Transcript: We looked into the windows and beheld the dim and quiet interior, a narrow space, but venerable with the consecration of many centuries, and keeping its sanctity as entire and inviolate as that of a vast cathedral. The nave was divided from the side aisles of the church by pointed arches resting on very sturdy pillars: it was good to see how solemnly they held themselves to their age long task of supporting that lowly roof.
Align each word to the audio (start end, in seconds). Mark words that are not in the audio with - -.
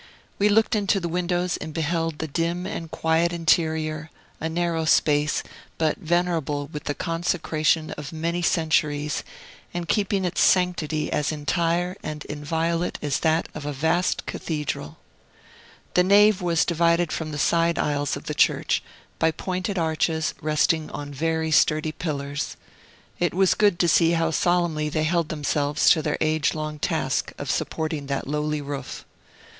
We 0.39 0.49
looked 0.49 0.73
into 0.75 0.99
the 0.99 1.07
windows 1.07 1.57
and 1.57 1.75
beheld 1.75 2.17
the 2.17 2.27
dim 2.27 2.65
and 2.65 2.89
quiet 2.89 3.31
interior, 3.31 4.09
a 4.39 4.49
narrow 4.49 4.83
space, 4.85 5.43
but 5.77 5.97
venerable 5.99 6.65
with 6.73 6.85
the 6.85 6.95
consecration 6.95 7.91
of 7.91 8.11
many 8.11 8.41
centuries, 8.41 9.23
and 9.75 9.87
keeping 9.87 10.25
its 10.25 10.41
sanctity 10.41 11.11
as 11.11 11.31
entire 11.31 11.95
and 12.01 12.25
inviolate 12.25 12.97
as 13.03 13.19
that 13.19 13.47
of 13.53 13.63
a 13.63 13.71
vast 13.73 14.25
cathedral. 14.25 14.97
The 15.93 16.03
nave 16.03 16.41
was 16.41 16.65
divided 16.65 17.11
from 17.11 17.29
the 17.29 17.37
side 17.37 17.77
aisles 17.77 18.17
of 18.17 18.23
the 18.23 18.33
church 18.33 18.81
by 19.19 19.29
pointed 19.29 19.77
arches 19.77 20.33
resting 20.41 20.89
on 20.89 21.13
very 21.13 21.51
sturdy 21.51 21.91
pillars: 21.91 22.57
it 23.19 23.35
was 23.35 23.53
good 23.53 23.77
to 23.77 23.87
see 23.87 24.13
how 24.13 24.31
solemnly 24.31 24.89
they 24.89 25.03
held 25.03 25.29
themselves 25.29 25.91
to 25.91 26.01
their 26.01 26.17
age 26.19 26.55
long 26.55 26.79
task 26.79 27.33
of 27.37 27.51
supporting 27.51 28.07
that 28.07 28.25
lowly 28.27 28.61
roof. 28.61 29.05